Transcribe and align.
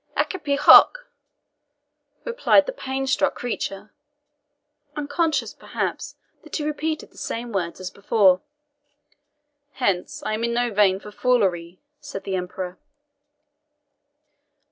"ACCIPE 0.17 0.57
HOC!" 0.61 1.05
replied 2.25 2.65
the 2.65 2.71
panic 2.71 3.07
struck 3.07 3.35
creature, 3.35 3.91
unconscious, 4.95 5.53
perhaps, 5.53 6.15
that 6.41 6.55
he 6.55 6.63
repeated 6.65 7.11
the 7.11 7.19
same 7.19 7.51
words 7.51 7.79
as 7.79 7.91
before. 7.91 8.41
"Hence, 9.73 10.23
I 10.23 10.33
am 10.33 10.43
in 10.43 10.53
no 10.53 10.73
vein 10.73 10.99
for 10.99 11.11
foolery," 11.11 11.81
said 11.99 12.23
the 12.23 12.35
Emperor. 12.35 12.79